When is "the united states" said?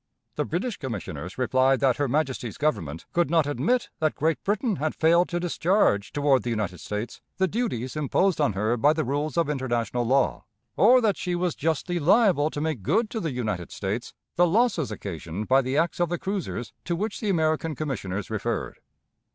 6.41-7.21, 13.19-14.15